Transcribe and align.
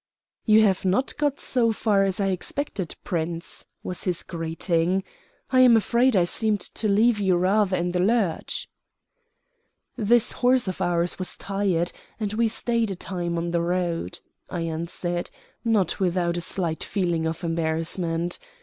"You 0.45 0.63
have 0.63 0.83
not 0.83 1.15
got 1.17 1.39
so 1.39 1.71
far 1.71 2.05
as 2.05 2.19
I 2.19 2.29
expected, 2.29 2.95
Prince," 3.03 3.67
was 3.83 4.05
his 4.05 4.23
greeting. 4.23 5.03
"I'm 5.51 5.77
afraid 5.77 6.15
I 6.15 6.23
seemed 6.23 6.61
to 6.61 6.87
leave 6.87 7.19
you 7.19 7.35
rather 7.37 7.77
in 7.77 7.91
the 7.91 7.99
lurch." 7.99 8.67
"This 9.95 10.31
horse 10.31 10.67
of 10.67 10.81
ours 10.81 11.19
was 11.19 11.37
tired, 11.37 11.91
and 12.19 12.33
we 12.33 12.47
stayed 12.47 12.89
a 12.89 12.95
time 12.95 13.37
on 13.37 13.51
the 13.51 13.61
road," 13.61 14.21
I 14.49 14.61
answered, 14.61 15.29
not 15.63 15.99
without 15.99 16.35
a 16.35 16.41
slight 16.41 16.83
feeling 16.83 17.27
of 17.27 17.43
embarrassment. 17.43 18.39